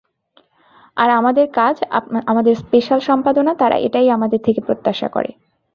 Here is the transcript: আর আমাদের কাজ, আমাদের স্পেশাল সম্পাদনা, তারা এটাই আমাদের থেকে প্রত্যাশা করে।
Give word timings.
আর 0.97 1.09
আমাদের 1.09 1.45
কাজ, 1.51 1.75
আমাদের 2.25 2.53
স্পেশাল 2.55 2.99
সম্পাদনা, 2.99 3.51
তারা 3.55 3.75
এটাই 3.77 4.07
আমাদের 4.09 4.39
থেকে 4.43 4.59
প্রত্যাশা 4.61 5.07
করে। 5.07 5.31